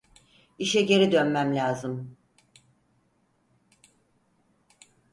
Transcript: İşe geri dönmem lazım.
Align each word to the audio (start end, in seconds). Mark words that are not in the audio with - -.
İşe 0.59 0.81
geri 0.81 1.11
dönmem 1.11 1.55
lazım. 1.55 2.17